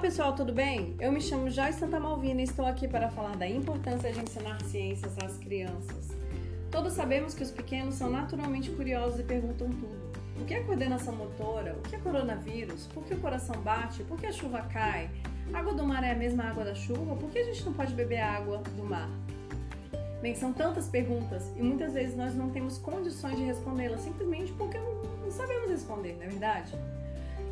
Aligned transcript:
pessoal, 0.00 0.34
tudo 0.34 0.50
bem? 0.50 0.96
Eu 0.98 1.12
me 1.12 1.20
chamo 1.20 1.50
Joyce 1.50 1.78
Santa 1.78 2.00
Malvina 2.00 2.40
e 2.40 2.44
estou 2.44 2.64
aqui 2.64 2.88
para 2.88 3.10
falar 3.10 3.36
da 3.36 3.46
importância 3.46 4.10
de 4.10 4.18
ensinar 4.18 4.58
ciências 4.62 5.12
às 5.22 5.36
crianças. 5.36 6.08
Todos 6.70 6.94
sabemos 6.94 7.34
que 7.34 7.42
os 7.42 7.50
pequenos 7.50 7.96
são 7.96 8.08
naturalmente 8.08 8.70
curiosos 8.70 9.20
e 9.20 9.22
perguntam 9.22 9.68
tudo. 9.68 10.10
O 10.40 10.44
que 10.46 10.54
é 10.54 10.62
coordenação 10.62 11.14
motora? 11.14 11.74
O 11.74 11.82
que 11.82 11.96
é 11.96 11.98
coronavírus? 11.98 12.86
Por 12.86 13.04
que 13.04 13.12
o 13.12 13.20
coração 13.20 13.60
bate? 13.60 14.02
Por 14.04 14.18
que 14.18 14.24
a 14.24 14.32
chuva 14.32 14.62
cai? 14.72 15.10
A 15.52 15.58
água 15.58 15.74
do 15.74 15.84
mar 15.84 16.02
é 16.02 16.12
a 16.12 16.16
mesma 16.16 16.44
água 16.44 16.64
da 16.64 16.74
chuva? 16.74 17.14
Por 17.14 17.28
que 17.28 17.38
a 17.38 17.44
gente 17.44 17.62
não 17.66 17.74
pode 17.74 17.92
beber 17.92 18.20
água 18.20 18.56
do 18.56 18.82
mar? 18.82 19.10
Bem, 20.22 20.34
são 20.34 20.50
tantas 20.50 20.88
perguntas 20.88 21.52
e 21.58 21.62
muitas 21.62 21.92
vezes 21.92 22.16
nós 22.16 22.34
não 22.34 22.48
temos 22.48 22.78
condições 22.78 23.36
de 23.36 23.44
respondê-las 23.44 24.00
simplesmente 24.00 24.50
porque 24.52 24.78
não 24.78 25.30
sabemos 25.30 25.68
responder, 25.68 26.16
não 26.16 26.22
é 26.22 26.28
verdade? 26.28 26.72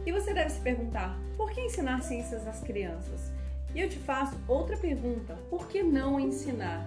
E 0.07 0.12
você 0.12 0.33
deve 0.33 0.51
se 0.51 0.61
perguntar: 0.61 1.19
por 1.37 1.51
que 1.51 1.61
ensinar 1.61 2.02
ciências 2.02 2.47
às 2.47 2.61
crianças? 2.61 3.33
E 3.75 3.80
eu 3.80 3.88
te 3.88 3.98
faço 3.98 4.37
outra 4.47 4.77
pergunta: 4.77 5.37
por 5.51 5.69
que 5.69 5.83
não 5.83 6.19
ensinar? 6.19 6.87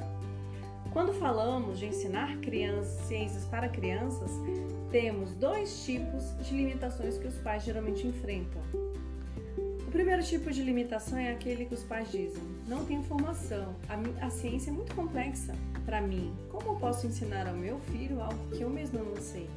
Quando 0.91 1.13
falamos 1.13 1.79
de 1.79 1.85
ensinar 1.85 2.37
crianças, 2.37 3.07
ciências 3.07 3.45
para 3.45 3.69
crianças, 3.69 4.29
temos 4.91 5.33
dois 5.35 5.85
tipos 5.85 6.35
de 6.45 6.53
limitações 6.53 7.17
que 7.17 7.27
os 7.27 7.35
pais 7.35 7.63
geralmente 7.63 8.05
enfrentam. 8.05 8.61
O 9.87 9.91
primeiro 9.91 10.21
tipo 10.21 10.51
de 10.51 10.61
limitação 10.63 11.17
é 11.17 11.31
aquele 11.31 11.65
que 11.65 11.73
os 11.73 11.83
pais 11.83 12.11
dizem: 12.11 12.43
não 12.67 12.83
tenho 12.85 13.03
formação, 13.03 13.73
a, 13.87 14.25
a 14.25 14.29
ciência 14.29 14.69
é 14.69 14.73
muito 14.73 14.93
complexa 14.93 15.55
para 15.85 16.01
mim. 16.01 16.33
Como 16.49 16.69
eu 16.69 16.75
posso 16.75 17.07
ensinar 17.07 17.47
ao 17.47 17.55
meu 17.55 17.79
filho 17.79 18.21
algo 18.21 18.49
que 18.49 18.61
eu 18.61 18.69
mesmo 18.69 19.03
não 19.03 19.15
sei? 19.15 19.49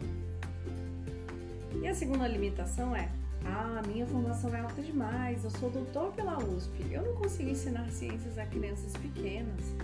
E 1.82 1.88
a 1.88 1.94
segunda 1.94 2.28
limitação 2.28 2.94
é: 2.94 3.08
ah, 3.44 3.82
minha 3.86 4.06
formação 4.06 4.54
é 4.54 4.60
alta 4.60 4.82
demais, 4.82 5.44
eu 5.44 5.50
sou 5.50 5.70
doutor 5.70 6.12
pela 6.12 6.38
USP, 6.38 6.92
eu 6.92 7.02
não 7.02 7.14
consigo 7.14 7.50
ensinar 7.50 7.88
ciências 7.90 8.38
a 8.38 8.46
crianças 8.46 8.92
pequenas. 8.94 9.74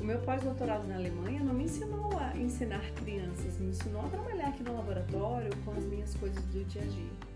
O 0.00 0.04
meu 0.04 0.18
pós-doutorado 0.20 0.88
na 0.88 0.96
Alemanha 0.96 1.40
não 1.40 1.52
me 1.52 1.64
ensinou 1.64 2.10
a 2.18 2.34
ensinar 2.36 2.80
crianças, 2.92 3.58
me 3.58 3.68
ensinou 3.68 4.00
a 4.00 4.08
trabalhar 4.08 4.48
aqui 4.48 4.62
no 4.62 4.74
laboratório 4.74 5.50
com 5.64 5.72
as 5.72 5.84
minhas 5.84 6.14
coisas 6.14 6.42
do 6.46 6.64
dia 6.64 6.82
a 6.82 6.86
dia. 6.86 7.30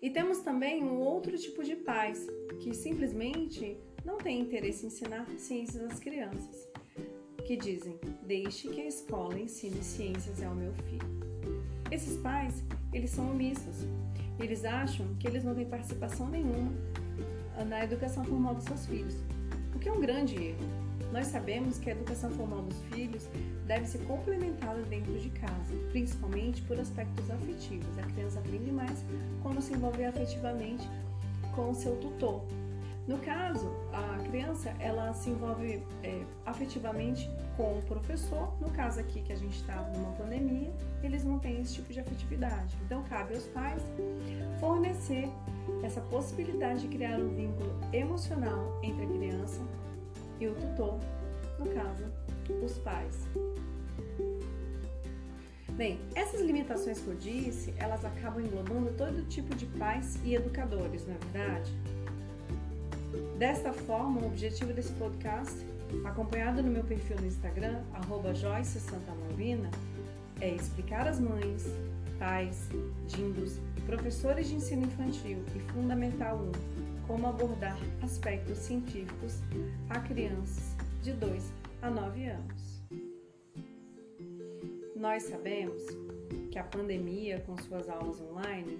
E 0.00 0.10
temos 0.10 0.38
também 0.38 0.82
um 0.82 0.98
outro 0.98 1.36
tipo 1.38 1.62
de 1.62 1.76
pais 1.76 2.26
que 2.60 2.74
simplesmente 2.74 3.76
não 4.04 4.18
têm 4.18 4.40
interesse 4.40 4.84
em 4.84 4.88
ensinar 4.88 5.26
ciências 5.38 5.82
às 5.82 5.98
crianças, 5.98 6.68
que 7.46 7.56
dizem: 7.56 7.98
deixe 8.22 8.68
que 8.68 8.80
a 8.80 8.86
escola 8.86 9.38
ensine 9.38 9.82
ciências 9.82 10.42
ao 10.42 10.54
meu 10.54 10.72
filho. 10.74 11.24
Esses 11.90 12.16
pais, 12.18 12.62
eles 12.94 13.10
são 13.10 13.30
omissos, 13.30 13.86
eles 14.38 14.64
acham 14.64 15.06
que 15.18 15.26
eles 15.26 15.44
não 15.44 15.54
têm 15.54 15.66
participação 15.66 16.28
nenhuma 16.28 16.72
na 17.66 17.84
educação 17.84 18.24
formal 18.24 18.54
dos 18.54 18.64
seus 18.64 18.86
filhos, 18.86 19.16
o 19.74 19.78
que 19.78 19.88
é 19.88 19.92
um 19.92 20.00
grande 20.00 20.36
erro. 20.36 20.84
Nós 21.12 21.26
sabemos 21.26 21.78
que 21.78 21.90
a 21.90 21.92
educação 21.92 22.30
formal 22.30 22.62
dos 22.62 22.80
filhos 22.90 23.28
deve 23.66 23.86
ser 23.86 23.98
complementada 23.98 24.82
dentro 24.82 25.16
de 25.18 25.30
casa, 25.30 25.74
principalmente 25.90 26.62
por 26.62 26.78
aspectos 26.78 27.30
afetivos. 27.30 27.98
A 27.98 28.02
criança 28.02 28.40
aprende 28.40 28.72
mais 28.72 29.04
quando 29.42 29.60
se 29.60 29.74
envolve 29.74 30.04
afetivamente 30.04 30.88
com 31.54 31.70
o 31.70 31.74
seu 31.74 31.96
tutor. 31.96 32.44
No 33.06 33.18
caso, 33.18 33.70
a 33.92 34.18
criança 34.24 34.74
ela 34.78 35.12
se 35.12 35.28
envolve 35.28 35.82
é, 36.02 36.24
afetivamente 36.46 37.30
com 37.54 37.78
o 37.78 37.82
professor. 37.82 38.54
No 38.60 38.70
caso 38.70 38.98
aqui 38.98 39.20
que 39.20 39.32
a 39.32 39.36
gente 39.36 39.56
está 39.56 39.76
numa 39.94 40.12
pandemia, 40.12 40.72
eles 41.02 41.22
não 41.22 41.38
têm 41.38 41.60
esse 41.60 41.74
tipo 41.74 41.92
de 41.92 42.00
afetividade. 42.00 42.74
Então 42.86 43.02
cabe 43.04 43.34
aos 43.34 43.44
pais 43.48 43.82
fornecer 44.58 45.28
essa 45.82 46.00
possibilidade 46.00 46.80
de 46.80 46.88
criar 46.88 47.18
um 47.18 47.28
vínculo 47.34 47.78
emocional 47.92 48.80
entre 48.82 49.04
a 49.04 49.08
criança 49.08 49.60
e 50.40 50.46
o 50.46 50.54
tutor, 50.54 50.98
no 51.58 51.66
caso, 51.74 52.04
os 52.64 52.78
pais. 52.78 53.28
Bem, 55.72 55.98
essas 56.14 56.40
limitações 56.40 57.00
que 57.00 57.08
eu 57.08 57.16
disse, 57.16 57.74
elas 57.78 58.04
acabam 58.04 58.40
englobando 58.40 58.92
todo 58.92 59.26
tipo 59.26 59.54
de 59.56 59.66
pais 59.66 60.18
e 60.24 60.34
educadores, 60.34 61.06
não 61.06 61.14
é 61.14 61.18
verdade? 61.18 61.72
Desta 63.38 63.72
forma, 63.72 64.20
o 64.20 64.26
objetivo 64.26 64.72
desse 64.72 64.92
podcast, 64.92 65.54
acompanhado 66.04 66.62
no 66.62 66.70
meu 66.70 66.84
perfil 66.84 67.16
no 67.20 67.26
Instagram, 67.26 67.82
Joyce 68.34 68.78
Santa 68.78 69.12
Malvina, 69.12 69.70
é 70.40 70.50
explicar 70.54 71.08
às 71.08 71.18
mães, 71.18 71.64
pais, 72.18 72.68
dindos 73.08 73.58
professores 73.86 74.48
de 74.48 74.54
ensino 74.54 74.84
infantil 74.84 75.44
e 75.54 75.60
fundamental 75.72 76.38
1 76.38 77.06
como 77.06 77.26
abordar 77.26 77.76
aspectos 78.02 78.58
científicos 78.58 79.40
a 79.90 80.00
crianças 80.00 80.74
de 81.02 81.12
2 81.12 81.52
a 81.82 81.90
9 81.90 82.26
anos. 82.26 82.82
Nós 84.96 85.24
sabemos 85.24 85.82
que 86.50 86.58
a 86.58 86.64
pandemia, 86.64 87.40
com 87.40 87.58
suas 87.58 87.88
aulas 87.88 88.20
online, 88.22 88.78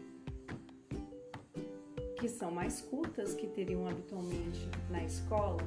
que 2.17 2.29
são 2.29 2.51
mais 2.51 2.81
curtas 2.81 3.35
que 3.35 3.47
teriam 3.47 3.87
habitualmente 3.89 4.69
na 4.91 5.03
escola, 5.03 5.61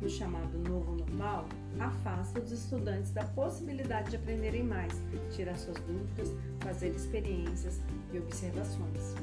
no 0.00 0.08
chamado 0.08 0.58
novo 0.58 0.94
normal, 0.94 1.46
afasta 1.78 2.40
os 2.40 2.50
estudantes 2.50 3.10
da 3.10 3.24
possibilidade 3.24 4.10
de 4.10 4.16
aprenderem 4.16 4.62
mais, 4.62 4.92
tirar 5.30 5.56
suas 5.56 5.76
dúvidas, 5.80 6.32
fazer 6.60 6.88
experiências 6.90 7.80
e 8.12 8.18
observações. 8.18 9.14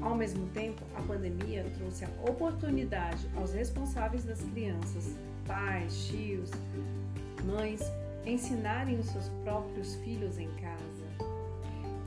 Ao 0.00 0.14
mesmo 0.14 0.48
tempo, 0.48 0.82
a 0.96 1.02
pandemia 1.02 1.64
trouxe 1.76 2.04
a 2.04 2.08
oportunidade 2.28 3.28
aos 3.36 3.52
responsáveis 3.52 4.24
das 4.24 4.40
crianças, 4.40 5.16
pais, 5.46 6.06
tios, 6.06 6.50
mães, 7.44 7.80
ensinarem 8.24 8.98
os 8.98 9.06
seus 9.06 9.28
próprios 9.44 9.94
filhos 9.96 10.38
em 10.38 10.48
casa 10.54 11.09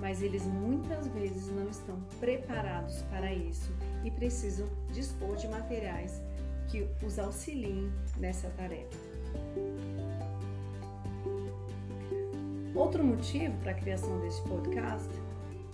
mas 0.03 0.21
eles 0.21 0.45
muitas 0.45 1.07
vezes 1.07 1.47
não 1.47 1.69
estão 1.69 1.97
preparados 2.19 3.01
para 3.03 3.33
isso 3.33 3.71
e 4.03 4.11
precisam 4.11 4.67
dispor 4.91 5.37
de 5.37 5.47
materiais 5.47 6.21
que 6.67 6.85
os 7.05 7.17
auxiliem 7.17 7.89
nessa 8.17 8.49
tarefa. 8.49 8.97
Outro 12.75 13.01
motivo 13.01 13.57
para 13.59 13.71
a 13.71 13.75
criação 13.75 14.19
deste 14.19 14.41
podcast 14.41 15.09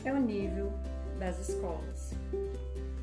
é 0.06 0.14
o 0.14 0.22
nível 0.22 0.72
das 1.18 1.50
escolas. 1.50 2.14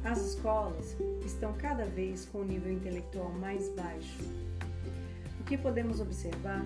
As 0.05 0.25
escolas 0.25 0.97
estão 1.25 1.53
cada 1.55 1.87
vez 1.87 2.27
com 2.27 2.39
o 2.39 2.45
nível 2.45 2.73
intelectual 2.73 3.33
mais 3.33 3.69
baixo. 3.71 4.23
O 5.41 5.45
que 5.45 5.59
podemos 5.59 5.99
observar 5.99 6.65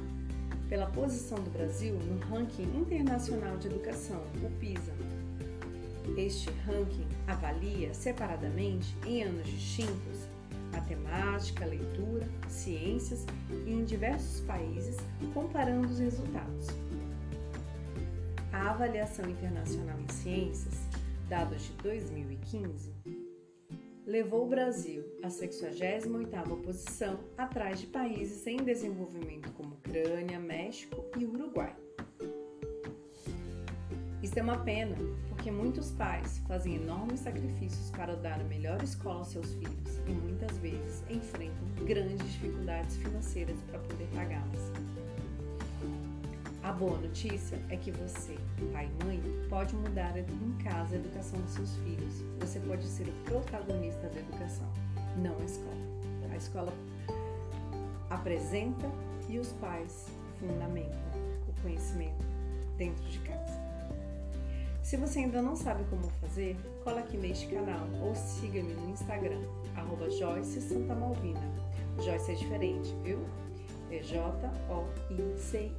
pela 0.70 0.86
posição 0.86 1.36
do 1.42 1.50
Brasil 1.50 1.96
no 1.96 2.20
ranking 2.26 2.62
internacional 2.78 3.56
de 3.58 3.66
educação, 3.66 4.22
o 4.40 4.50
PISA. 4.60 4.94
Este 6.16 6.48
ranking 6.64 7.08
avalia 7.26 7.92
separadamente, 7.92 8.96
em 9.04 9.24
anos 9.24 9.48
distintos, 9.48 10.28
matemática, 10.72 11.66
leitura, 11.66 12.26
ciências 12.48 13.26
e 13.66 13.72
em 13.72 13.84
diversos 13.84 14.42
países, 14.42 14.96
comparando 15.34 15.88
os 15.88 15.98
resultados. 15.98 16.68
A 18.52 18.70
avaliação 18.70 19.28
internacional 19.28 19.98
em 19.98 20.12
ciências, 20.12 20.86
dados 21.28 21.64
de 21.64 21.72
2015, 21.82 22.92
levou 24.10 24.44
o 24.44 24.48
Brasil 24.48 25.04
à 25.22 25.28
68ª 25.28 26.60
posição, 26.62 27.20
atrás 27.38 27.80
de 27.80 27.86
países 27.86 28.44
em 28.44 28.56
desenvolvimento 28.56 29.52
como 29.52 29.74
Ucrânia, 29.74 30.36
México 30.36 31.04
e 31.16 31.24
Uruguai. 31.24 31.76
Isso 34.20 34.36
é 34.36 34.42
uma 34.42 34.58
pena, 34.58 34.96
porque 35.28 35.52
muitos 35.52 35.92
pais 35.92 36.38
fazem 36.48 36.74
enormes 36.74 37.20
sacrifícios 37.20 37.88
para 37.92 38.16
dar 38.16 38.40
a 38.40 38.44
melhor 38.44 38.82
escola 38.82 39.20
aos 39.20 39.28
seus 39.28 39.54
filhos 39.54 39.98
e 40.08 40.10
muitas 40.10 40.58
vezes 40.58 41.04
enfrentam 41.08 41.86
grandes 41.86 42.18
dificuldades 42.32 42.96
financeiras 42.96 43.62
para 43.70 43.78
poder 43.78 44.08
pagá-las. 44.12 44.72
A 46.62 46.72
boa 46.72 46.98
notícia 46.98 47.58
é 47.70 47.76
que 47.76 47.90
você, 47.90 48.36
pai 48.70 48.86
e 49.00 49.04
mãe, 49.04 49.22
pode 49.48 49.74
mudar 49.74 50.14
em 50.16 50.52
casa 50.62 50.94
a 50.94 50.98
educação 50.98 51.40
dos 51.40 51.52
seus 51.52 51.74
filhos. 51.76 52.22
Você 52.38 52.60
pode 52.60 52.84
ser 52.86 53.08
o 53.08 53.12
protagonista 53.24 54.08
da 54.08 54.20
educação, 54.20 54.70
não 55.16 55.34
a 55.38 55.44
escola. 55.44 55.90
A 56.30 56.36
escola 56.36 56.72
apresenta 58.10 58.86
e 59.26 59.38
os 59.38 59.52
pais 59.54 60.08
fundamentam 60.38 60.98
o 61.48 61.62
conhecimento 61.62 62.26
dentro 62.76 63.04
de 63.04 63.18
casa. 63.20 63.58
Se 64.82 64.98
você 64.98 65.20
ainda 65.20 65.40
não 65.40 65.56
sabe 65.56 65.82
como 65.84 66.10
fazer, 66.20 66.56
cola 66.84 67.00
aqui 67.00 67.16
neste 67.16 67.46
canal 67.46 67.86
ou 68.02 68.14
siga-me 68.14 68.74
no 68.74 68.90
Instagram, 68.90 69.40
arroba 69.76 70.10
Joyce 70.10 70.60
Santa 70.60 70.94
Malvina. 70.94 71.40
Joyce 72.04 72.32
é 72.32 72.34
diferente, 72.34 72.94
viu? 73.02 73.18
É 73.90 73.98
J-O-I-C-Y. 74.02 75.70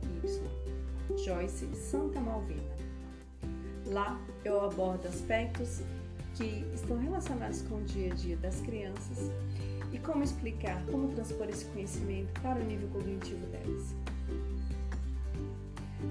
Joyce 1.17 1.67
Santa 1.75 2.19
Malvina. 2.19 2.61
Lá 3.85 4.19
eu 4.43 4.59
abordo 4.65 5.07
aspectos 5.07 5.81
que 6.35 6.65
estão 6.73 6.97
relacionados 6.97 7.61
com 7.63 7.75
o 7.75 7.83
dia 7.83 8.11
a 8.11 8.15
dia 8.15 8.35
das 8.37 8.59
crianças 8.61 9.31
e 9.93 9.99
como 9.99 10.23
explicar, 10.23 10.83
como 10.87 11.09
transpor 11.09 11.47
esse 11.49 11.65
conhecimento 11.65 12.39
para 12.41 12.59
o 12.59 12.63
nível 12.63 12.87
cognitivo 12.89 13.45
delas. 13.47 13.93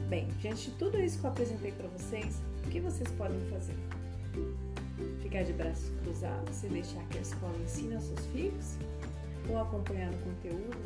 Bem, 0.08 0.28
diante 0.40 0.70
de 0.70 0.76
tudo 0.76 0.98
isso 0.98 1.18
que 1.18 1.24
eu 1.24 1.30
apresentei 1.30 1.72
para 1.72 1.88
vocês, 1.88 2.40
o 2.64 2.70
que 2.70 2.80
vocês 2.80 3.10
podem 3.12 3.40
fazer? 3.50 3.76
Ficar 5.22 5.42
de 5.42 5.52
braços 5.52 5.90
cruzados 6.02 6.62
e 6.62 6.68
deixar 6.68 7.02
que 7.08 7.18
a 7.18 7.20
escola 7.22 7.56
ensine 7.62 7.94
aos 7.94 8.04
seus 8.04 8.26
filhos? 8.26 8.76
Ou 9.48 9.58
acompanhar 9.58 10.12
o 10.12 10.18
conteúdo 10.18 10.76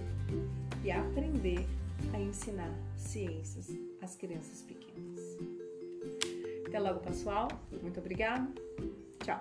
e 0.85 0.93
aprender 0.93 1.67
a 2.13 2.21
ensinar 2.21 2.73
ciências 2.97 3.69
às 4.03 4.15
crianças 4.15 4.63
pequenas? 4.63 5.19
Até 6.67 6.79
logo, 6.79 7.01
pessoal. 7.01 7.49
Muito 7.83 7.99
obrigada. 7.99 8.47
Tchau. 9.25 9.41